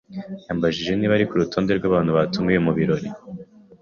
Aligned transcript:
yambajije 0.47 0.91
niba 0.95 1.13
ari 1.17 1.25
kurutonde 1.29 1.71
rwabantu 1.73 2.11
batumiwe 2.17 2.59
mubirori. 2.65 3.07